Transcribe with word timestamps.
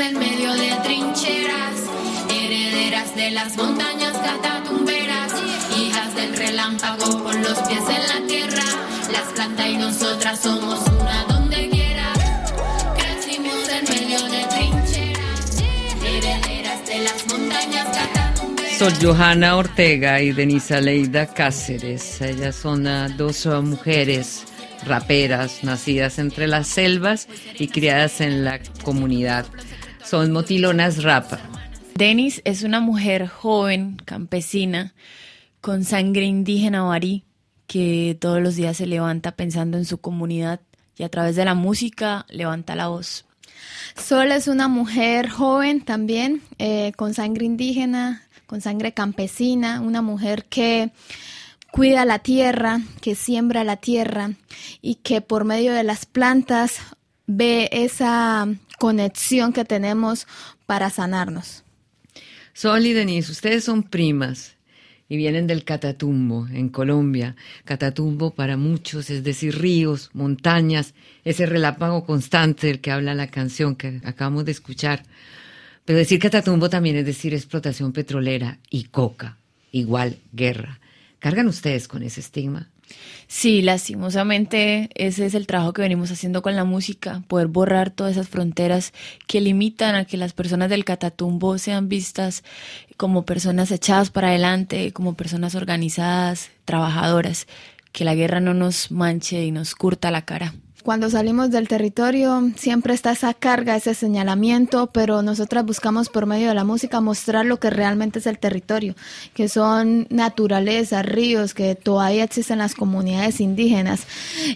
en 0.00 0.16
medio 0.16 0.52
de 0.52 0.70
trincheras, 0.84 1.74
herederas 2.30 3.16
de 3.16 3.30
las 3.32 3.56
montañas 3.56 4.12
catatumberas, 4.12 5.32
hijas 5.76 6.14
del 6.14 6.36
relámpago 6.36 7.24
con 7.24 7.42
los 7.42 7.58
pies 7.60 7.82
en 7.88 8.06
la 8.06 8.26
tierra, 8.28 8.62
las 9.10 9.32
planta 9.34 9.66
y 9.66 9.76
nosotras 9.76 10.40
somos 10.40 10.97
Soy 18.78 18.92
Johanna 19.02 19.56
Ortega 19.56 20.22
y 20.22 20.32
Denisa 20.32 20.80
Leida 20.80 21.26
Cáceres. 21.26 22.20
Ellas 22.20 22.54
son 22.54 22.86
uh, 22.86 23.08
dos 23.16 23.44
uh, 23.44 23.60
mujeres 23.60 24.44
raperas 24.86 25.64
nacidas 25.64 26.20
entre 26.20 26.46
las 26.46 26.68
selvas 26.68 27.26
y 27.58 27.66
criadas 27.66 28.20
en 28.20 28.44
la 28.44 28.60
comunidad 28.84 29.46
son 30.08 30.30
motilonas 30.32 31.02
rapa. 31.02 31.38
Denis 31.96 32.40
es 32.44 32.62
una 32.62 32.80
mujer 32.80 33.26
joven, 33.26 33.96
campesina, 34.04 34.94
con 35.60 35.84
sangre 35.84 36.24
indígena 36.24 36.82
barí, 36.82 37.24
que 37.66 38.16
todos 38.18 38.40
los 38.40 38.56
días 38.56 38.76
se 38.76 38.86
levanta 38.86 39.32
pensando 39.32 39.76
en 39.76 39.84
su 39.84 39.98
comunidad 39.98 40.60
y 40.96 41.02
a 41.02 41.08
través 41.08 41.36
de 41.36 41.44
la 41.44 41.54
música 41.54 42.26
levanta 42.30 42.74
la 42.74 42.88
voz. 42.88 43.26
Sol 43.96 44.32
es 44.32 44.48
una 44.48 44.68
mujer 44.68 45.28
joven 45.28 45.80
también, 45.82 46.40
eh, 46.58 46.92
con 46.96 47.12
sangre 47.12 47.44
indígena, 47.44 48.22
con 48.48 48.62
sangre 48.62 48.92
campesina, 48.92 49.82
una 49.82 50.00
mujer 50.00 50.46
que 50.46 50.90
cuida 51.70 52.06
la 52.06 52.18
tierra, 52.18 52.80
que 53.02 53.14
siembra 53.14 53.62
la 53.62 53.76
tierra 53.76 54.30
y 54.80 54.96
que 54.96 55.20
por 55.20 55.44
medio 55.44 55.74
de 55.74 55.82
las 55.82 56.06
plantas 56.06 56.78
ve 57.26 57.68
esa 57.72 58.48
conexión 58.78 59.52
que 59.52 59.66
tenemos 59.66 60.26
para 60.64 60.88
sanarnos. 60.88 61.62
Sol 62.54 62.86
y 62.86 62.94
Denise, 62.94 63.30
ustedes 63.30 63.64
son 63.64 63.82
primas 63.82 64.56
y 65.10 65.18
vienen 65.18 65.46
del 65.46 65.64
Catatumbo, 65.64 66.48
en 66.50 66.70
Colombia. 66.70 67.36
Catatumbo 67.66 68.30
para 68.30 68.56
muchos, 68.56 69.10
es 69.10 69.24
decir, 69.24 69.58
ríos, 69.58 70.08
montañas, 70.14 70.94
ese 71.22 71.44
relámpago 71.44 72.06
constante 72.06 72.68
del 72.68 72.80
que 72.80 72.92
habla 72.92 73.14
la 73.14 73.26
canción 73.26 73.76
que 73.76 74.00
acabamos 74.04 74.46
de 74.46 74.52
escuchar. 74.52 75.02
Pero 75.88 76.00
decir 76.00 76.18
Catatumbo 76.18 76.68
también 76.68 76.96
es 76.96 77.06
decir 77.06 77.32
explotación 77.32 77.94
petrolera 77.94 78.58
y 78.68 78.84
coca, 78.84 79.38
igual 79.72 80.18
guerra. 80.34 80.80
¿Cargan 81.18 81.48
ustedes 81.48 81.88
con 81.88 82.02
ese 82.02 82.20
estigma? 82.20 82.68
Sí, 83.26 83.62
lastimosamente 83.62 84.90
ese 84.94 85.24
es 85.24 85.32
el 85.32 85.46
trabajo 85.46 85.72
que 85.72 85.80
venimos 85.80 86.10
haciendo 86.10 86.42
con 86.42 86.56
la 86.56 86.64
música, 86.64 87.22
poder 87.26 87.46
borrar 87.46 87.88
todas 87.88 88.12
esas 88.12 88.28
fronteras 88.28 88.92
que 89.26 89.40
limitan 89.40 89.94
a 89.94 90.04
que 90.04 90.18
las 90.18 90.34
personas 90.34 90.68
del 90.68 90.84
Catatumbo 90.84 91.56
sean 91.56 91.88
vistas 91.88 92.44
como 92.98 93.24
personas 93.24 93.70
echadas 93.70 94.10
para 94.10 94.28
adelante, 94.28 94.92
como 94.92 95.14
personas 95.14 95.54
organizadas, 95.54 96.50
trabajadoras, 96.66 97.46
que 97.92 98.04
la 98.04 98.14
guerra 98.14 98.40
no 98.40 98.52
nos 98.52 98.90
manche 98.90 99.42
y 99.42 99.52
nos 99.52 99.74
curta 99.74 100.10
la 100.10 100.26
cara. 100.26 100.52
Cuando 100.88 101.10
salimos 101.10 101.50
del 101.50 101.68
territorio 101.68 102.50
siempre 102.56 102.94
está 102.94 103.10
esa 103.10 103.34
carga, 103.34 103.76
ese 103.76 103.92
señalamiento, 103.92 104.86
pero 104.86 105.20
nosotras 105.20 105.66
buscamos 105.66 106.08
por 106.08 106.24
medio 106.24 106.48
de 106.48 106.54
la 106.54 106.64
música 106.64 107.02
mostrar 107.02 107.44
lo 107.44 107.60
que 107.60 107.68
realmente 107.68 108.20
es 108.20 108.26
el 108.26 108.38
territorio, 108.38 108.94
que 109.34 109.50
son 109.50 110.06
naturaleza, 110.08 111.02
ríos, 111.02 111.52
que 111.52 111.74
todavía 111.74 112.24
existen 112.24 112.56
las 112.56 112.74
comunidades 112.74 113.42
indígenas. 113.42 114.06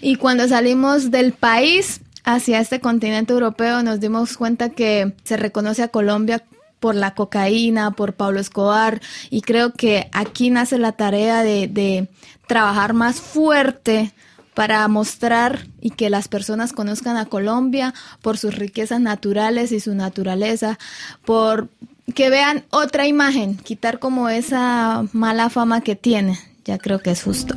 Y 0.01 0.15
cuando 0.15 0.47
salimos 0.47 1.11
del 1.11 1.33
país 1.33 2.01
hacia 2.23 2.59
este 2.59 2.79
continente 2.79 3.31
europeo 3.31 3.83
nos 3.83 3.99
dimos 3.99 4.35
cuenta 4.35 4.69
que 4.69 5.13
se 5.23 5.37
reconoce 5.37 5.83
a 5.83 5.89
Colombia 5.89 6.43
por 6.79 6.95
la 6.95 7.13
cocaína, 7.13 7.91
por 7.91 8.13
Pablo 8.13 8.39
Escobar, 8.39 9.01
y 9.29 9.41
creo 9.41 9.71
que 9.73 10.09
aquí 10.11 10.49
nace 10.49 10.79
la 10.79 10.93
tarea 10.93 11.43
de, 11.43 11.67
de 11.67 12.09
trabajar 12.47 12.93
más 12.93 13.21
fuerte 13.21 14.13
para 14.53 14.87
mostrar 14.87 15.67
y 15.81 15.91
que 15.91 16.09
las 16.09 16.27
personas 16.27 16.73
conozcan 16.73 17.17
a 17.17 17.25
Colombia 17.25 17.93
por 18.21 18.37
sus 18.37 18.55
riquezas 18.55 18.99
naturales 18.99 19.71
y 19.71 19.79
su 19.79 19.95
naturaleza, 19.95 20.77
por 21.25 21.69
que 22.15 22.29
vean 22.29 22.63
otra 22.69 23.07
imagen, 23.07 23.55
quitar 23.55 23.99
como 23.99 24.29
esa 24.29 25.05
mala 25.13 25.49
fama 25.49 25.81
que 25.81 25.95
tiene. 25.95 26.37
Ya 26.65 26.77
creo 26.77 26.99
que 26.99 27.11
es 27.11 27.23
justo. 27.23 27.55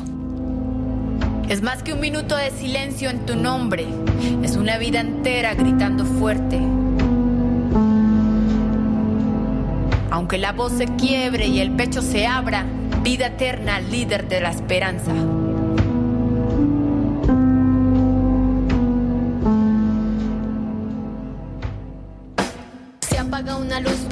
Es 1.48 1.62
más 1.62 1.82
que 1.82 1.92
un 1.92 2.00
minuto 2.00 2.36
de 2.36 2.50
silencio 2.50 3.08
en 3.08 3.24
tu 3.24 3.36
nombre, 3.36 3.86
es 4.42 4.56
una 4.56 4.78
vida 4.78 5.00
entera 5.00 5.54
gritando 5.54 6.04
fuerte. 6.04 6.60
Aunque 10.10 10.38
la 10.38 10.52
voz 10.52 10.72
se 10.72 10.86
quiebre 10.96 11.46
y 11.46 11.60
el 11.60 11.72
pecho 11.72 12.02
se 12.02 12.26
abra, 12.26 12.64
vida 13.02 13.26
eterna, 13.26 13.78
líder 13.78 14.28
de 14.28 14.40
la 14.40 14.50
esperanza. 14.50 15.12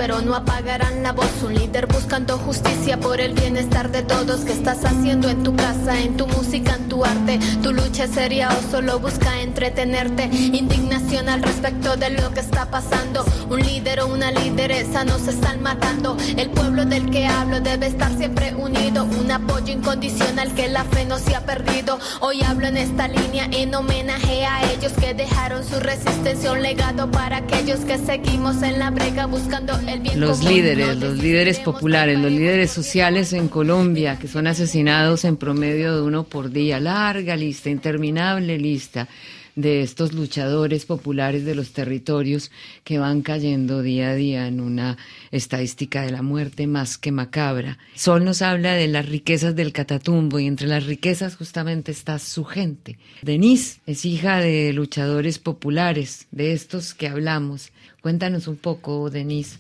Pero 0.07 0.21
no 0.21 0.35
apagarán 0.35 1.03
la 1.03 1.13
voz. 1.13 1.31
Un 1.43 1.55
líder 1.55 1.87
buscando 1.87 2.37
justicia 2.37 3.01
por 3.01 3.23
el 3.23 3.33
bienestar 3.33 3.91
de 3.91 4.03
todos. 4.03 4.43
¿Qué 4.43 4.53
estás 4.53 4.85
haciendo 4.85 5.31
en 5.31 5.43
tu 5.43 5.57
casa, 5.57 5.99
en 5.99 6.19
tu 6.19 6.27
música, 6.27 6.75
en 6.75 6.91
tu 6.91 7.03
arte? 7.07 7.41
Tu 7.63 7.73
lucha 7.73 8.07
seria 8.07 8.51
o 8.51 8.71
solo 8.71 8.99
busca 8.99 9.41
entretenerte. 9.41 10.25
Indignación 10.25 11.31
al 11.31 11.43
respecto 11.43 11.97
de 11.97 12.11
lo 12.11 12.35
que 12.35 12.41
está 12.41 12.67
pasando. 12.67 13.25
Un 13.49 13.61
líder 13.61 14.01
o 14.01 14.09
una 14.09 14.31
lideresa 14.31 15.07
nos 15.07 15.27
están 15.27 15.63
matando. 15.63 16.19
El 16.37 16.51
pueblo 16.51 16.85
del 16.85 17.09
que 17.09 17.27
hablo 17.27 17.61
debe 17.61 17.87
estar 17.87 18.15
siempre 18.19 18.55
unido. 18.55 19.05
Un 19.05 19.31
apoyo 19.31 19.73
incondicional 19.73 20.53
que 20.53 20.69
la 20.69 20.85
fe 20.85 21.07
no 21.07 21.19
se 21.19 21.35
ha 21.35 21.47
perdido. 21.47 21.99
Hoy 22.21 22.43
hablo 22.43 22.67
en 22.67 22.77
esta 22.77 23.09
línea 23.09 23.49
en 23.51 23.75
homenaje 23.75 24.45
a 24.45 24.71
ellos 24.71 24.93
que 25.01 25.15
dejaron 25.15 25.65
su 25.65 25.81
resistencia, 25.81 26.53
un 26.53 26.61
legado 26.61 27.11
para 27.11 27.39
aquellos 27.39 27.81
que 27.81 27.97
seguimos 27.97 28.63
en 28.63 28.79
la 28.79 28.91
brega 28.91 29.25
buscando 29.25 29.73
el 29.94 29.94
Los 30.17 30.43
líderes, 30.43 30.97
los 30.97 31.19
líderes 31.19 31.61
populares, 31.61 32.19
los 32.19 32.33
líderes 32.33 32.71
sociales 32.73 33.33
en 33.33 33.49
Colombia 33.49 34.19
que 34.19 34.27
son 34.27 34.49
asesinados 34.49 35.25
en 35.25 35.37
promedio 35.37 35.95
de 35.95 36.03
uno 36.03 36.25
por 36.25 36.51
día. 36.51 36.81
Larga 36.81 37.37
lista, 37.37 37.71
interminable 37.71 38.59
lista 38.59 39.09
de 39.55 39.83
estos 39.83 40.13
luchadores 40.13 40.85
populares 40.85 41.45
de 41.45 41.55
los 41.55 41.73
territorios 41.73 42.51
que 42.83 42.99
van 42.99 43.23
cayendo 43.23 43.83
día 43.83 44.11
a 44.11 44.15
día 44.15 44.49
en 44.49 44.61
una 44.61 44.97
estadística 45.31 46.03
de 46.03 46.11
la 46.11 46.23
muerte 46.23 46.67
más 46.67 46.99
que 46.99 47.13
macabra. 47.13 47.79
Sol 47.95 48.25
nos 48.25 48.43
habla 48.43 48.75
de 48.75 48.89
las 48.89 49.09
riquezas 49.09 49.55
del 49.55 49.73
Catatumbo 49.73 50.41
y 50.41 50.47
entre 50.47 50.67
las 50.67 50.87
riquezas 50.87 51.37
justamente 51.37 51.93
está 51.93 52.19
su 52.19 52.45
gente. 52.45 52.99
Denise 53.23 53.79
es 53.87 54.05
hija 54.05 54.41
de 54.41 54.73
luchadores 54.73 55.39
populares, 55.39 56.27
de 56.33 56.53
estos 56.53 56.95
que 56.95 57.07
hablamos. 57.07 57.71
Cuéntanos 58.01 58.49
un 58.49 58.57
poco, 58.57 59.09
Denise 59.09 59.59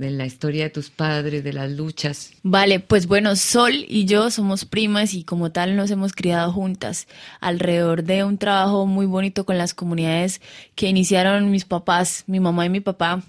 de 0.00 0.10
la 0.10 0.24
historia 0.24 0.64
de 0.64 0.70
tus 0.70 0.88
padres, 0.88 1.44
de 1.44 1.52
las 1.52 1.70
luchas. 1.70 2.32
Vale, 2.42 2.80
pues 2.80 3.06
bueno, 3.06 3.36
Sol 3.36 3.84
y 3.86 4.06
yo 4.06 4.30
somos 4.30 4.64
primas 4.64 5.12
y 5.12 5.24
como 5.24 5.52
tal 5.52 5.76
nos 5.76 5.90
hemos 5.90 6.14
criado 6.14 6.50
juntas 6.52 7.06
alrededor 7.38 8.02
de 8.02 8.24
un 8.24 8.38
trabajo 8.38 8.86
muy 8.86 9.04
bonito 9.04 9.44
con 9.44 9.58
las 9.58 9.74
comunidades 9.74 10.40
que 10.74 10.88
iniciaron 10.88 11.50
mis 11.50 11.66
papás, 11.66 12.24
mi 12.26 12.40
mamá 12.40 12.64
y 12.64 12.70
mi 12.70 12.80
papá. 12.80 13.22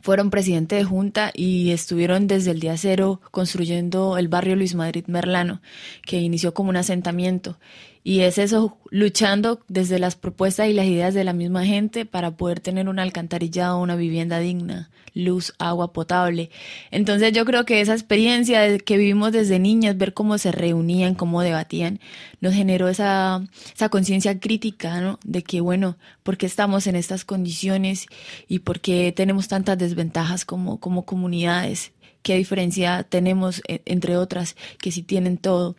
Fueron 0.00 0.30
presidente 0.30 0.74
de 0.74 0.82
junta 0.82 1.30
y 1.32 1.70
estuvieron 1.70 2.26
desde 2.26 2.50
el 2.50 2.58
día 2.58 2.76
cero 2.76 3.20
construyendo 3.30 4.18
el 4.18 4.26
barrio 4.26 4.56
Luis 4.56 4.74
Madrid 4.74 5.04
Merlano, 5.06 5.62
que 6.04 6.20
inició 6.20 6.54
como 6.54 6.70
un 6.70 6.76
asentamiento. 6.76 7.56
Y 8.06 8.20
es 8.20 8.38
eso, 8.38 8.78
luchando 8.90 9.60
desde 9.66 9.98
las 9.98 10.14
propuestas 10.14 10.68
y 10.68 10.74
las 10.74 10.86
ideas 10.86 11.14
de 11.14 11.24
la 11.24 11.32
misma 11.32 11.64
gente 11.64 12.04
para 12.04 12.36
poder 12.36 12.60
tener 12.60 12.88
una 12.88 13.02
alcantarillado, 13.02 13.80
una 13.80 13.96
vivienda 13.96 14.38
digna 14.38 14.90
luz, 15.14 15.54
agua 15.58 15.92
potable. 15.92 16.50
Entonces 16.90 17.32
yo 17.32 17.44
creo 17.44 17.64
que 17.64 17.80
esa 17.80 17.94
experiencia 17.94 18.78
que 18.78 18.98
vivimos 18.98 19.32
desde 19.32 19.58
niñas, 19.58 19.96
ver 19.96 20.12
cómo 20.12 20.36
se 20.38 20.52
reunían, 20.52 21.14
cómo 21.14 21.40
debatían, 21.40 22.00
nos 22.40 22.52
generó 22.52 22.88
esa, 22.88 23.42
esa 23.74 23.88
conciencia 23.88 24.38
crítica, 24.38 25.00
¿no? 25.00 25.18
De 25.24 25.42
que, 25.42 25.60
bueno, 25.60 25.96
¿por 26.22 26.36
qué 26.36 26.46
estamos 26.46 26.86
en 26.86 26.96
estas 26.96 27.24
condiciones 27.24 28.06
y 28.48 28.58
por 28.60 28.80
qué 28.80 29.12
tenemos 29.16 29.48
tantas 29.48 29.78
desventajas 29.78 30.44
como, 30.44 30.80
como 30.80 31.04
comunidades? 31.04 31.92
¿Qué 32.22 32.36
diferencia 32.36 33.04
tenemos, 33.04 33.62
e, 33.68 33.82
entre 33.84 34.16
otras, 34.16 34.56
que 34.78 34.90
sí 34.90 35.02
tienen 35.02 35.38
todo? 35.38 35.76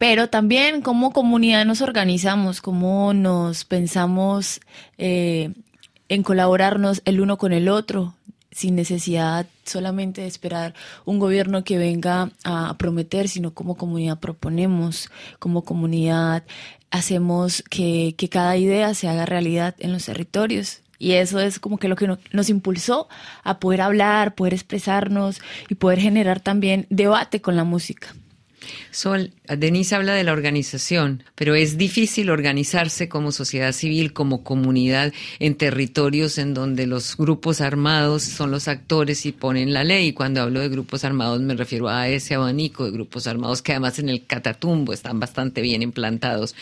Pero 0.00 0.30
también 0.30 0.80
como 0.80 1.12
comunidad 1.12 1.66
nos 1.66 1.82
organizamos, 1.82 2.62
cómo 2.62 3.12
nos 3.12 3.66
pensamos 3.66 4.62
eh, 4.96 5.52
en 6.08 6.22
colaborarnos 6.22 7.02
el 7.04 7.20
uno 7.20 7.36
con 7.36 7.52
el 7.52 7.68
otro, 7.68 8.14
sin 8.50 8.76
necesidad 8.76 9.44
solamente 9.66 10.22
de 10.22 10.26
esperar 10.26 10.72
un 11.04 11.18
gobierno 11.18 11.64
que 11.64 11.76
venga 11.76 12.30
a 12.44 12.78
prometer, 12.78 13.28
sino 13.28 13.52
como 13.52 13.76
comunidad 13.76 14.18
proponemos, 14.18 15.10
como 15.38 15.64
comunidad 15.66 16.44
hacemos 16.90 17.62
que, 17.68 18.14
que 18.16 18.30
cada 18.30 18.56
idea 18.56 18.94
se 18.94 19.06
haga 19.06 19.26
realidad 19.26 19.74
en 19.80 19.92
los 19.92 20.06
territorios. 20.06 20.80
Y 20.98 21.12
eso 21.12 21.40
es 21.40 21.60
como 21.60 21.76
que 21.76 21.88
lo 21.88 21.96
que 21.96 22.08
nos 22.32 22.48
impulsó 22.48 23.06
a 23.44 23.60
poder 23.60 23.82
hablar, 23.82 24.34
poder 24.34 24.54
expresarnos 24.54 25.42
y 25.68 25.74
poder 25.74 25.98
generar 26.00 26.40
también 26.40 26.86
debate 26.88 27.42
con 27.42 27.54
la 27.54 27.64
música. 27.64 28.14
Sol, 28.90 29.32
Denise 29.46 29.94
habla 29.94 30.14
de 30.14 30.24
la 30.24 30.32
organización, 30.32 31.22
pero 31.34 31.54
es 31.54 31.78
difícil 31.78 32.30
organizarse 32.30 33.08
como 33.08 33.32
sociedad 33.32 33.72
civil, 33.72 34.12
como 34.12 34.42
comunidad 34.42 35.12
en 35.38 35.54
territorios 35.54 36.38
en 36.38 36.54
donde 36.54 36.86
los 36.86 37.16
grupos 37.16 37.60
armados 37.60 38.22
son 38.22 38.50
los 38.50 38.68
actores 38.68 39.26
y 39.26 39.32
ponen 39.32 39.72
la 39.72 39.84
ley. 39.84 40.08
Y 40.08 40.12
cuando 40.12 40.42
hablo 40.42 40.60
de 40.60 40.68
grupos 40.68 41.04
armados 41.04 41.40
me 41.40 41.54
refiero 41.54 41.88
a 41.88 42.08
ese 42.08 42.34
abanico 42.34 42.84
de 42.84 42.90
grupos 42.90 43.26
armados 43.26 43.62
que 43.62 43.72
además 43.72 43.98
en 43.98 44.08
el 44.08 44.26
Catatumbo 44.26 44.92
están 44.92 45.20
bastante 45.20 45.60
bien 45.60 45.82
implantados 45.82 46.54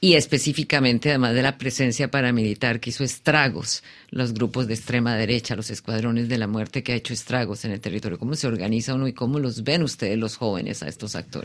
y 0.00 0.14
específicamente 0.14 1.10
además 1.10 1.34
de 1.34 1.42
la 1.42 1.58
presencia 1.58 2.10
paramilitar 2.10 2.80
que 2.80 2.90
hizo 2.90 3.04
estragos, 3.04 3.82
los 4.10 4.34
grupos 4.34 4.66
de 4.66 4.74
extrema 4.74 5.16
derecha, 5.16 5.56
los 5.56 5.70
escuadrones 5.70 6.28
de 6.28 6.38
la 6.38 6.46
muerte 6.46 6.82
que 6.82 6.92
ha 6.92 6.96
hecho 6.96 7.12
estragos 7.12 7.64
en 7.64 7.72
el 7.72 7.80
territorio. 7.80 8.18
¿Cómo 8.18 8.34
se 8.34 8.46
organiza 8.46 8.94
uno 8.94 9.08
y 9.08 9.12
cómo 9.12 9.38
los 9.38 9.62
ven 9.62 9.82
ustedes 9.82 10.18
los 10.18 10.36
jóvenes 10.36 10.82
a 10.82 10.88
estos 10.88 11.16
actores? 11.16 11.35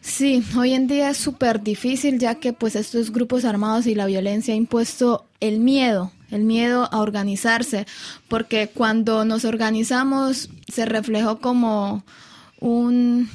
Sí, 0.00 0.42
hoy 0.56 0.74
en 0.74 0.86
día 0.86 1.10
es 1.10 1.16
súper 1.16 1.62
difícil 1.62 2.18
ya 2.18 2.36
que 2.36 2.52
pues 2.52 2.76
estos 2.76 3.12
grupos 3.12 3.44
armados 3.44 3.86
y 3.86 3.94
la 3.94 4.06
violencia 4.06 4.54
ha 4.54 4.56
impuesto 4.56 5.26
el 5.40 5.60
miedo, 5.60 6.12
el 6.30 6.42
miedo 6.42 6.88
a 6.92 7.00
organizarse, 7.00 7.86
porque 8.28 8.68
cuando 8.72 9.24
nos 9.24 9.44
organizamos 9.44 10.50
se 10.72 10.86
reflejó 10.86 11.38
como 11.38 12.04
un 12.60 13.28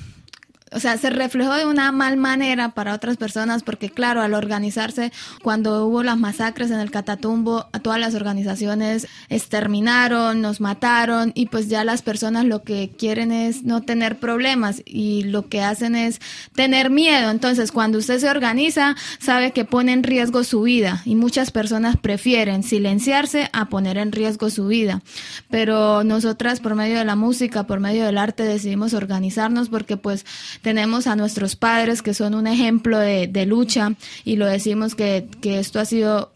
o 0.73 0.79
sea, 0.79 0.97
se 0.97 1.09
reflejó 1.09 1.53
de 1.53 1.65
una 1.65 1.91
mal 1.91 2.15
manera 2.15 2.69
para 2.69 2.93
otras 2.93 3.17
personas 3.17 3.61
porque 3.63 3.89
claro, 3.89 4.21
al 4.21 4.33
organizarse, 4.33 5.11
cuando 5.43 5.85
hubo 5.85 6.01
las 6.01 6.17
masacres 6.17 6.71
en 6.71 6.79
el 6.79 6.91
Catatumbo, 6.91 7.67
a 7.73 7.79
todas 7.79 7.99
las 7.99 8.15
organizaciones 8.15 9.07
exterminaron, 9.29 10.41
nos 10.41 10.61
mataron 10.61 11.33
y 11.35 11.47
pues 11.47 11.67
ya 11.67 11.83
las 11.83 12.01
personas 12.01 12.45
lo 12.45 12.63
que 12.63 12.89
quieren 12.97 13.33
es 13.33 13.63
no 13.63 13.81
tener 13.81 14.17
problemas 14.17 14.81
y 14.85 15.23
lo 15.23 15.49
que 15.49 15.61
hacen 15.61 15.95
es 15.95 16.19
tener 16.55 16.89
miedo. 16.89 17.31
Entonces, 17.31 17.71
cuando 17.73 17.97
usted 17.97 18.19
se 18.19 18.29
organiza, 18.29 18.95
sabe 19.19 19.51
que 19.51 19.65
pone 19.65 19.91
en 19.91 20.03
riesgo 20.03 20.43
su 20.45 20.61
vida 20.61 21.01
y 21.03 21.15
muchas 21.15 21.51
personas 21.51 21.97
prefieren 21.97 22.63
silenciarse 22.63 23.49
a 23.51 23.65
poner 23.65 23.97
en 23.97 24.13
riesgo 24.13 24.49
su 24.49 24.67
vida. 24.67 25.01
Pero 25.49 26.05
nosotras 26.05 26.61
por 26.61 26.75
medio 26.75 26.97
de 26.97 27.05
la 27.05 27.17
música, 27.17 27.67
por 27.67 27.81
medio 27.81 28.05
del 28.05 28.17
arte 28.17 28.43
decidimos 28.43 28.93
organizarnos 28.93 29.67
porque 29.67 29.97
pues 29.97 30.25
tenemos 30.61 31.07
a 31.07 31.15
nuestros 31.15 31.55
padres 31.55 32.01
que 32.01 32.13
son 32.13 32.35
un 32.35 32.47
ejemplo 32.47 32.99
de, 32.99 33.45
lucha 33.45 33.93
y 34.23 34.35
lo 34.35 34.45
decimos 34.45 34.95
que, 34.95 35.27
que 35.41 35.59
esto 35.59 35.79
ha 35.79 35.85
sido 35.85 36.31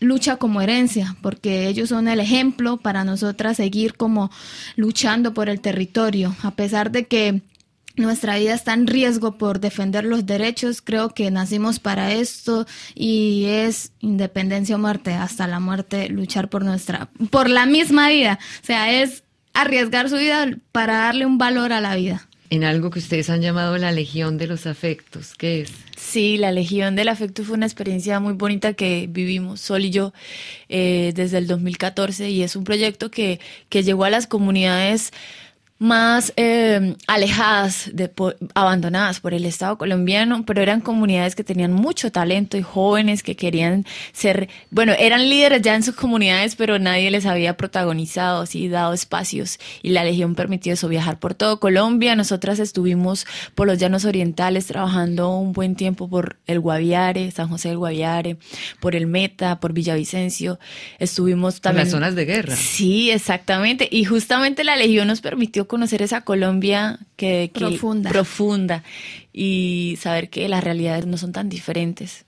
lucha 0.00 0.36
como 0.36 0.60
herencia, 0.60 1.16
porque 1.22 1.68
ellos 1.68 1.88
son 1.88 2.08
el 2.08 2.20
ejemplo 2.20 2.76
para 2.76 3.04
nosotras 3.04 3.56
seguir 3.56 3.94
como 3.94 4.30
luchando 4.76 5.34
por 5.34 5.48
el 5.48 5.60
territorio, 5.60 6.34
a 6.42 6.52
pesar 6.52 6.90
de 6.90 7.06
que 7.06 7.42
nuestra 7.96 8.36
vida 8.36 8.54
está 8.54 8.74
en 8.74 8.86
riesgo 8.86 9.38
por 9.38 9.60
defender 9.60 10.04
los 10.04 10.26
derechos, 10.26 10.82
creo 10.82 11.10
que 11.10 11.30
nacimos 11.30 11.78
para 11.78 12.12
esto 12.12 12.66
y 12.94 13.44
es 13.46 13.92
independencia 14.00 14.76
o 14.76 14.78
muerte, 14.78 15.14
hasta 15.14 15.46
la 15.46 15.60
muerte 15.60 16.08
luchar 16.08 16.48
por 16.48 16.64
nuestra 16.64 17.08
por 17.30 17.48
la 17.48 17.66
misma 17.66 18.08
vida, 18.08 18.38
o 18.62 18.66
sea, 18.66 18.92
es 18.92 19.22
arriesgar 19.52 20.10
su 20.10 20.16
vida 20.16 20.48
para 20.72 20.94
darle 20.94 21.26
un 21.26 21.38
valor 21.38 21.72
a 21.72 21.80
la 21.80 21.94
vida 21.94 22.26
en 22.54 22.62
algo 22.64 22.90
que 22.90 23.00
ustedes 23.00 23.30
han 23.30 23.42
llamado 23.42 23.76
la 23.78 23.90
Legión 23.90 24.38
de 24.38 24.46
los 24.46 24.66
Afectos. 24.66 25.34
¿Qué 25.34 25.62
es? 25.62 25.72
Sí, 25.96 26.36
la 26.36 26.52
Legión 26.52 26.94
del 26.94 27.08
Afecto 27.08 27.42
fue 27.42 27.56
una 27.56 27.66
experiencia 27.66 28.20
muy 28.20 28.34
bonita 28.34 28.74
que 28.74 29.08
vivimos 29.10 29.60
Sol 29.60 29.84
y 29.84 29.90
yo 29.90 30.12
eh, 30.68 31.12
desde 31.14 31.38
el 31.38 31.46
2014 31.48 32.30
y 32.30 32.42
es 32.42 32.54
un 32.54 32.64
proyecto 32.64 33.10
que, 33.10 33.40
que 33.68 33.82
llegó 33.82 34.04
a 34.04 34.10
las 34.10 34.26
comunidades 34.26 35.12
más 35.78 36.32
eh, 36.36 36.94
alejadas, 37.06 37.90
de, 37.92 38.10
abandonadas 38.54 39.20
por 39.20 39.34
el 39.34 39.44
Estado 39.44 39.76
colombiano, 39.76 40.44
pero 40.46 40.62
eran 40.62 40.80
comunidades 40.80 41.34
que 41.34 41.42
tenían 41.42 41.72
mucho 41.72 42.12
talento 42.12 42.56
y 42.56 42.62
jóvenes 42.62 43.22
que 43.22 43.34
querían 43.34 43.84
ser, 44.12 44.48
bueno, 44.70 44.92
eran 44.98 45.28
líderes 45.28 45.62
ya 45.62 45.74
en 45.74 45.82
sus 45.82 45.96
comunidades, 45.96 46.54
pero 46.54 46.78
nadie 46.78 47.10
les 47.10 47.26
había 47.26 47.56
protagonizado, 47.56 48.42
así 48.42 48.68
dado 48.68 48.92
espacios 48.92 49.58
y 49.82 49.90
la 49.90 50.04
Legión 50.04 50.34
permitió 50.34 50.72
eso, 50.72 50.88
viajar 50.88 51.18
por 51.18 51.34
todo 51.34 51.58
Colombia. 51.58 52.14
Nosotras 52.14 52.60
estuvimos 52.60 53.26
por 53.54 53.66
los 53.66 53.78
llanos 53.78 54.04
orientales 54.04 54.66
trabajando 54.66 55.36
un 55.36 55.52
buen 55.52 55.74
tiempo 55.74 56.08
por 56.08 56.36
el 56.46 56.60
Guaviare, 56.60 57.30
San 57.32 57.48
José 57.48 57.70
del 57.70 57.78
Guaviare, 57.78 58.36
por 58.80 58.94
el 58.94 59.06
Meta, 59.06 59.58
por 59.58 59.72
Villavicencio. 59.72 60.58
Estuvimos 60.98 61.60
también... 61.60 61.82
En 61.82 61.86
las 61.86 61.92
zonas 61.92 62.14
de 62.14 62.24
guerra. 62.24 62.56
Sí, 62.56 63.10
exactamente. 63.10 63.88
Y 63.90 64.04
justamente 64.04 64.62
la 64.64 64.76
Legión 64.76 65.08
nos 65.08 65.20
permitió 65.20 65.63
conocer 65.66 66.02
esa 66.02 66.22
Colombia 66.22 66.98
que, 67.16 67.50
profunda. 67.52 68.10
profunda 68.10 68.82
y 69.32 69.98
saber 70.00 70.30
que 70.30 70.48
las 70.48 70.62
realidades 70.62 71.06
no 71.06 71.16
son 71.16 71.32
tan 71.32 71.48
diferentes. 71.48 72.23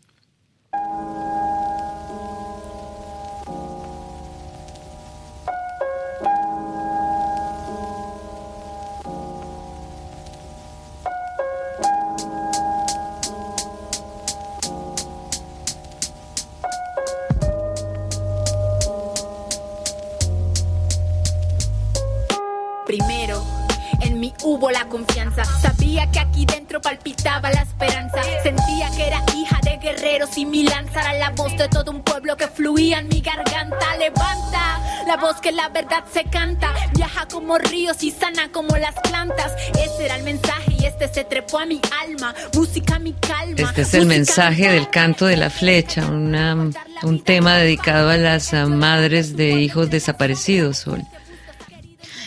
Sabía 26.06 26.10
que 26.10 26.18
aquí 26.20 26.46
dentro 26.46 26.80
palpitaba 26.80 27.50
la 27.50 27.62
esperanza. 27.62 28.22
Sentía 28.42 28.90
que 28.96 29.06
era 29.06 29.22
hija 29.34 29.58
de 29.62 29.78
guerreros 29.78 30.36
y 30.36 30.44
mi 30.44 30.64
lanza 30.64 31.00
era 31.00 31.14
la 31.14 31.30
voz 31.30 31.56
de 31.56 31.68
todo 31.68 31.90
un 31.90 32.02
pueblo 32.02 32.36
que 32.36 32.48
fluía 32.48 32.98
en 32.98 33.08
mi 33.08 33.20
garganta. 33.20 33.96
Levanta 33.96 35.04
la 35.06 35.16
voz 35.16 35.40
que 35.40 35.52
la 35.52 35.68
verdad 35.68 36.04
se 36.12 36.24
canta. 36.24 36.72
Viaja 36.94 37.26
como 37.28 37.58
ríos 37.58 38.02
y 38.02 38.10
sana 38.10 38.50
como 38.52 38.76
las 38.76 38.94
plantas. 39.08 39.52
Ese 39.70 40.04
era 40.04 40.16
el 40.16 40.24
mensaje 40.24 40.76
y 40.78 40.84
este 40.84 41.08
se 41.08 41.24
trepó 41.24 41.58
a 41.58 41.66
mi 41.66 41.80
alma. 42.04 42.34
Música 42.54 42.98
mi 42.98 43.12
calma. 43.12 43.56
Este 43.56 43.82
es 43.82 43.94
el 43.94 44.06
mensaje 44.06 44.70
del 44.70 44.90
canto 44.90 45.26
de 45.26 45.36
la 45.36 45.50
flecha, 45.50 46.06
una, 46.06 46.54
un 47.02 47.24
tema 47.24 47.56
dedicado 47.56 48.10
a 48.10 48.16
las 48.16 48.52
madres 48.52 49.36
de 49.36 49.60
hijos 49.60 49.90
desaparecidos. 49.90 50.78
Sol. 50.78 51.02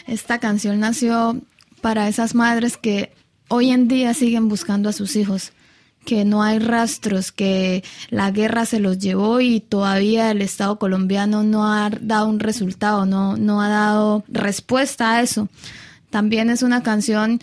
Esta 0.08 0.40
canción 0.40 0.80
nació 0.80 1.38
para 1.82 2.08
esas 2.08 2.36
madres 2.36 2.78
que 2.78 3.14
hoy 3.50 3.72
en 3.72 3.88
día 3.88 4.14
siguen 4.14 4.48
buscando 4.48 4.90
a 4.90 4.94
sus 4.94 5.16
hijos, 5.16 5.52
que 6.06 6.24
no 6.24 6.42
hay 6.42 6.60
rastros, 6.60 7.32
que 7.32 7.84
la 8.10 8.32
guerra 8.32 8.66
se 8.66 8.80
los 8.80 9.00
llevó 9.00 9.42
y 9.42 9.60
todavía 9.60 10.32
el 10.32 10.42
Estado 10.42 10.80
colombiano 10.80 11.44
no 11.44 11.72
ha 11.72 11.90
dado 11.90 12.28
un 12.28 12.40
resultado, 12.40 13.06
no, 13.06 13.36
no 13.36 13.62
ha 13.62 13.68
dado 13.68 14.24
respuesta 14.28 15.12
a 15.12 15.22
eso. 15.22 15.50
También 16.10 16.50
es 16.50 16.64
una 16.64 16.82
canción 16.82 17.40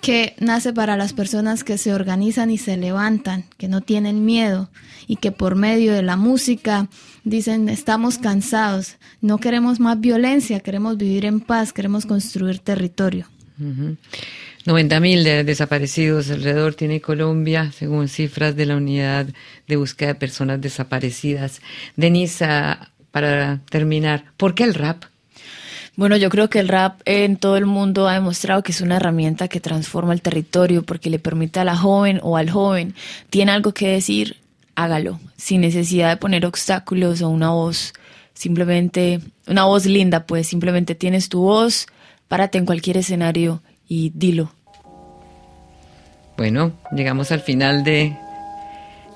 que 0.00 0.34
nace 0.38 0.72
para 0.72 0.96
las 0.96 1.12
personas 1.12 1.62
que 1.62 1.78
se 1.78 1.94
organizan 1.94 2.50
y 2.50 2.58
se 2.58 2.76
levantan, 2.76 3.44
que 3.58 3.68
no 3.68 3.80
tienen 3.80 4.24
miedo 4.24 4.70
y 5.06 5.16
que 5.16 5.30
por 5.30 5.56
medio 5.56 5.92
de 5.92 6.02
la 6.02 6.16
música 6.16 6.88
dicen 7.24 7.68
estamos 7.68 8.18
cansados, 8.18 8.96
no 9.20 9.38
queremos 9.38 9.78
más 9.78 10.00
violencia, 10.00 10.60
queremos 10.60 10.96
vivir 10.96 11.26
en 11.26 11.40
paz, 11.40 11.72
queremos 11.72 12.06
construir 12.06 12.58
territorio. 12.60 13.26
90 14.66 15.00
mil 15.00 15.24
desaparecidos 15.24 16.30
alrededor 16.30 16.74
tiene 16.74 17.00
Colombia, 17.00 17.72
según 17.72 18.08
cifras 18.08 18.56
de 18.56 18.66
la 18.66 18.76
Unidad 18.76 19.26
de 19.66 19.76
Búsqueda 19.76 20.08
de 20.08 20.14
Personas 20.16 20.60
Desaparecidas. 20.60 21.62
Denisa, 21.96 22.90
para 23.10 23.60
terminar, 23.70 24.24
¿por 24.36 24.54
qué 24.54 24.64
el 24.64 24.74
rap? 24.74 25.04
Bueno, 25.96 26.16
yo 26.16 26.28
creo 26.28 26.50
que 26.50 26.58
el 26.58 26.68
rap 26.68 27.00
en 27.06 27.36
todo 27.36 27.56
el 27.56 27.64
mundo 27.64 28.06
ha 28.06 28.14
demostrado 28.14 28.62
que 28.62 28.72
es 28.72 28.82
una 28.82 28.96
herramienta 28.96 29.48
que 29.48 29.60
transforma 29.60 30.12
el 30.12 30.22
territorio 30.22 30.82
porque 30.82 31.10
le 31.10 31.18
permite 31.18 31.60
a 31.60 31.64
la 31.64 31.76
joven 31.76 32.20
o 32.22 32.36
al 32.36 32.50
joven, 32.50 32.94
tiene 33.30 33.52
algo 33.52 33.72
que 33.72 33.88
decir, 33.88 34.36
hágalo, 34.74 35.20
sin 35.36 35.62
necesidad 35.62 36.10
de 36.10 36.16
poner 36.18 36.44
obstáculos 36.44 37.22
o 37.22 37.30
una 37.30 37.50
voz, 37.50 37.94
simplemente, 38.34 39.20
una 39.46 39.64
voz 39.64 39.86
linda, 39.86 40.26
pues 40.26 40.48
simplemente 40.48 40.94
tienes 40.94 41.30
tu 41.30 41.40
voz, 41.40 41.86
párate 42.28 42.58
en 42.58 42.66
cualquier 42.66 42.98
escenario 42.98 43.62
y 43.90 44.12
dilo. 44.14 44.52
Bueno, 46.36 46.72
llegamos 46.92 47.32
al 47.32 47.40
final 47.40 47.82
de 47.84 48.16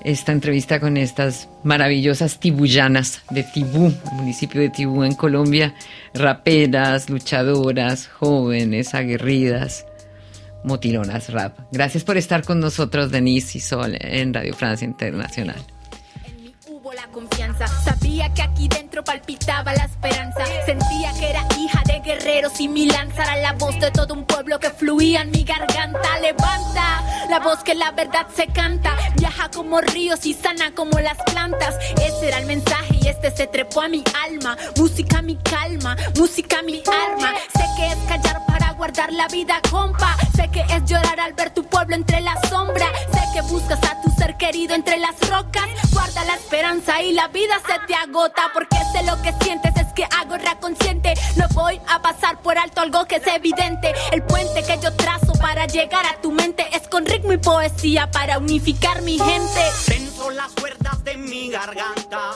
esta 0.03 0.33
entrevista 0.33 0.79
con 0.79 0.97
estas 0.97 1.47
maravillosas 1.63 2.39
tibuyanas 2.39 3.23
de 3.31 3.43
Tibú, 3.43 3.91
municipio 4.11 4.61
de 4.61 4.69
Tibú 4.69 5.03
en 5.03 5.15
Colombia, 5.15 5.73
raperas, 6.13 7.09
luchadoras, 7.09 8.07
jóvenes, 8.07 8.93
aguerridas, 8.93 9.85
motilonas 10.63 11.31
rap. 11.31 11.57
Gracias 11.71 12.03
por 12.03 12.17
estar 12.17 12.43
con 12.43 12.59
nosotros, 12.59 13.09
Denise 13.09 13.57
y 13.57 13.61
Sol, 13.61 13.97
en 13.99 14.33
Radio 14.33 14.53
Francia 14.53 14.85
Internacional 14.85 15.65
la 16.95 17.07
confianza. 17.07 17.67
Sabía 17.67 18.33
que 18.33 18.41
aquí 18.41 18.67
dentro 18.67 19.03
palpitaba 19.03 19.73
la 19.73 19.85
esperanza. 19.85 20.43
Sentía 20.65 21.11
que 21.19 21.29
era 21.29 21.45
guerreros 22.05 22.59
y 22.59 22.67
mi 22.67 22.85
lanza 22.85 23.23
era 23.23 23.35
la 23.37 23.53
voz 23.53 23.77
de 23.79 23.89
todo 23.89 24.13
un 24.13 24.25
pueblo 24.25 24.59
que 24.59 24.69
fluía 24.69 25.21
en 25.21 25.31
mi 25.31 25.43
garganta. 25.43 26.19
Levanta 26.21 27.03
la 27.29 27.39
voz 27.39 27.63
que 27.63 27.73
la 27.73 27.91
verdad 27.91 28.27
se 28.33 28.47
canta. 28.47 28.95
Viaja 29.17 29.49
como 29.49 29.81
ríos 29.81 30.25
y 30.25 30.35
sana 30.35 30.73
como 30.75 30.99
las 30.99 31.17
plantas. 31.23 31.75
Ese 31.97 32.27
era 32.27 32.37
el 32.37 32.45
mensaje 32.45 32.99
y 33.01 33.07
este 33.07 33.31
se 33.31 33.47
trepó 33.47 33.81
a 33.81 33.87
mi 33.87 34.03
alma. 34.27 34.55
Música 34.77 35.21
mi 35.23 35.35
calma, 35.37 35.97
música 36.15 36.61
mi 36.61 36.83
arma. 36.85 37.33
Sé 37.53 37.65
que 37.75 37.87
es 37.87 37.97
callar 38.07 38.45
para 38.45 38.71
guardar 38.73 39.11
la 39.11 39.27
vida, 39.27 39.59
compa. 39.71 40.15
Sé 40.35 40.47
que 40.49 40.61
es 40.61 40.85
llorar 40.85 41.19
al 41.19 41.33
ver 41.33 41.49
tu 41.49 41.63
pueblo 41.65 41.95
entre 41.95 42.21
la 42.21 42.39
sombra. 42.49 42.85
Sé 43.11 43.21
que 43.33 43.41
buscas 43.41 43.83
a 43.83 43.99
tu 44.01 44.04
querido 44.33 44.73
entre 44.73 44.97
las 44.97 45.19
rocas. 45.29 45.69
Guarda 45.91 46.25
la 46.25 46.35
esperanza 46.35 47.01
y 47.01 47.13
la 47.13 47.27
vida 47.27 47.61
se 47.65 47.87
te 47.87 47.93
agota. 47.93 48.49
Porque 48.53 48.77
sé 48.91 49.03
lo 49.03 49.21
que 49.21 49.33
sientes, 49.43 49.71
es 49.75 49.93
que 49.93 50.03
hago 50.03 50.35
consciente. 50.65 51.13
No 51.35 51.47
voy 51.53 51.79
a 51.87 52.01
pasar 52.01 52.41
por 52.41 52.57
alto 52.57 52.81
algo 52.81 53.05
que 53.05 53.17
es 53.17 53.27
evidente. 53.27 53.93
El 54.11 54.23
puente 54.23 54.63
que 54.63 54.79
yo 54.81 54.91
trazo 54.95 55.33
para 55.33 55.67
llegar 55.67 56.05
a 56.05 56.19
tu 56.21 56.31
mente 56.31 56.65
es 56.73 56.87
con 56.87 57.05
ritmo 57.05 57.33
y 57.33 57.37
poesía 57.37 58.09
para 58.09 58.39
unificar 58.39 59.01
mi 59.03 59.19
gente. 59.19 59.61
Tenso 59.85 60.31
las 60.31 60.51
cuerdas 60.53 61.03
de 61.03 61.17
mi 61.17 61.49
garganta, 61.49 62.31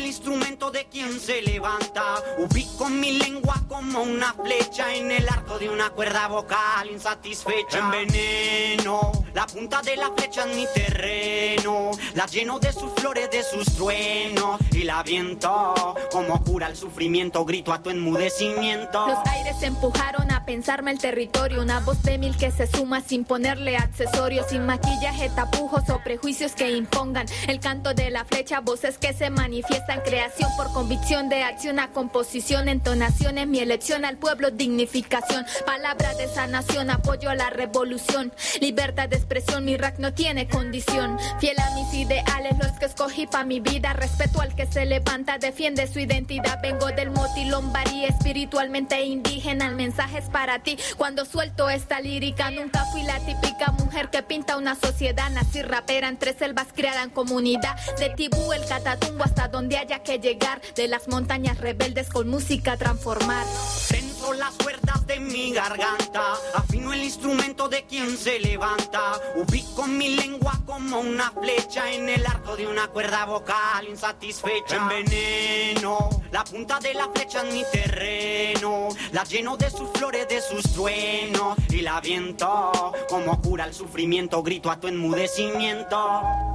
el 0.00 0.06
instrumento 0.06 0.70
de 0.70 0.86
quien 0.86 1.20
se 1.20 1.42
levanta. 1.42 2.22
Ubico 2.38 2.88
mi 2.88 3.18
lengua 3.18 3.62
como 3.68 4.02
una 4.02 4.32
flecha 4.32 4.94
en 4.94 5.10
el 5.10 5.28
arco 5.28 5.58
de 5.58 5.68
una 5.68 5.90
cuerda 5.90 6.28
vocal 6.28 6.90
insatisfecha. 6.90 7.78
Enveneno 7.78 9.20
la 9.34 9.46
punta 9.46 9.80
de 9.82 9.96
la 9.96 10.10
flecha 10.16 10.44
en 10.44 10.56
mi 10.56 10.66
terreno. 10.74 11.90
La 12.14 12.26
lleno 12.26 12.58
de 12.58 12.72
sus 12.72 12.92
flores, 12.94 13.30
de 13.30 13.42
sus 13.42 13.74
truenos. 13.74 14.60
Y 14.72 14.84
la 14.84 15.02
viento 15.02 15.96
como 16.10 16.42
cura 16.42 16.68
el 16.68 16.76
sufrimiento. 16.76 17.44
Grito 17.44 17.72
a 17.72 17.82
tu 17.82 17.90
enmudecimiento. 17.90 19.06
Los 19.06 19.18
aires 19.26 19.62
empujaron 19.62 20.30
a 20.30 20.44
pensarme 20.44 20.90
el 20.90 20.98
territorio. 20.98 21.62
Una 21.62 21.80
voz 21.80 22.02
débil 22.02 22.36
que 22.36 22.50
se 22.50 22.66
suma 22.66 23.00
sin 23.02 23.24
ponerle 23.24 23.76
accesorios. 23.76 24.46
Sin 24.48 24.66
maquillaje, 24.66 25.30
tapujos 25.30 25.88
o 25.90 26.00
prejuicios 26.02 26.52
que 26.52 26.70
impongan. 26.70 27.26
El 27.46 27.60
canto 27.60 27.94
de 27.94 28.10
la 28.10 28.24
flecha, 28.24 28.60
voces 28.60 28.98
que 28.98 29.12
se 29.12 29.30
manifiestan. 29.30 29.89
Creación 29.98 30.50
por 30.56 30.72
convicción 30.72 31.28
de 31.28 31.42
acción 31.42 31.80
a 31.80 31.90
composición. 31.90 32.68
Entonaciones, 32.68 33.48
mi 33.48 33.58
elección 33.58 34.04
al 34.04 34.16
pueblo, 34.16 34.52
dignificación. 34.52 35.44
Palabra 35.66 36.14
de 36.14 36.28
sanación, 36.28 36.90
apoyo 36.90 37.28
a 37.28 37.34
la 37.34 37.50
revolución. 37.50 38.32
Libertad 38.60 39.08
de 39.08 39.16
expresión, 39.16 39.64
mi 39.64 39.76
rap 39.76 39.98
no 39.98 40.14
tiene 40.14 40.46
condición. 40.48 41.18
Fiel 41.40 41.58
a 41.58 41.74
mis 41.74 41.92
ideales, 41.92 42.56
los 42.58 42.70
que 42.78 42.86
escogí 42.86 43.26
para 43.26 43.44
mi 43.44 43.58
vida. 43.58 43.92
Respeto 43.92 44.40
al 44.40 44.54
que 44.54 44.66
se 44.66 44.86
levanta, 44.86 45.38
defiende 45.38 45.88
su 45.88 45.98
identidad. 45.98 46.60
Vengo 46.62 46.86
del 46.86 47.10
motilón, 47.10 47.72
varía 47.72 48.08
espiritualmente 48.08 49.04
indígena. 49.04 49.66
El 49.66 49.74
mensaje 49.74 50.18
es 50.18 50.26
para 50.26 50.60
ti. 50.60 50.78
Cuando 50.98 51.24
suelto 51.24 51.68
esta 51.68 52.00
lírica, 52.00 52.50
nunca 52.52 52.84
fui 52.86 53.02
la 53.02 53.18
típica 53.20 53.72
mujer 53.72 54.08
que 54.10 54.22
pinta 54.22 54.56
una 54.56 54.76
sociedad. 54.76 55.30
Nací 55.30 55.62
rapera 55.62 56.08
entre 56.08 56.32
selvas, 56.32 56.68
criada 56.72 57.02
en 57.02 57.10
comunidad. 57.10 57.76
De 57.98 58.10
Tibú, 58.10 58.52
el 58.52 58.64
Catatumbo, 58.66 59.24
hasta 59.24 59.48
donde 59.48 59.79
haya 59.80 60.02
que 60.02 60.18
llegar. 60.18 60.60
De 60.74 60.88
las 60.88 61.08
montañas 61.08 61.58
rebeldes 61.58 62.08
con 62.08 62.28
música 62.28 62.76
transformar. 62.76 63.46
Tenso 63.88 64.32
las 64.34 64.54
cuerdas 64.54 65.06
de 65.06 65.18
mi 65.18 65.52
garganta, 65.52 66.34
afino 66.54 66.92
el 66.92 67.02
instrumento 67.02 67.68
de 67.68 67.84
quien 67.84 68.16
se 68.16 68.38
levanta. 68.38 69.20
Ubico 69.36 69.86
mi 69.86 70.14
lengua 70.16 70.60
como 70.66 71.00
una 71.00 71.32
flecha 71.32 71.90
en 71.92 72.08
el 72.08 72.24
arco 72.26 72.56
de 72.56 72.66
una 72.66 72.88
cuerda 72.88 73.24
vocal 73.24 73.88
insatisfecha. 73.88 74.76
Enveneno 74.76 76.10
la 76.30 76.44
punta 76.44 76.78
de 76.78 76.94
la 76.94 77.08
flecha 77.08 77.40
en 77.40 77.54
mi 77.54 77.64
terreno. 77.72 78.88
La 79.12 79.24
lleno 79.24 79.56
de 79.56 79.70
sus 79.70 79.90
flores, 79.90 80.28
de 80.28 80.40
sus 80.40 80.62
truenos. 80.72 81.58
Y 81.70 81.80
la 81.80 82.00
viento 82.00 82.72
como 83.08 83.40
cura 83.40 83.64
el 83.64 83.74
sufrimiento. 83.74 84.42
Grito 84.42 84.70
a 84.70 84.78
tu 84.78 84.88
enmudecimiento. 84.88 86.49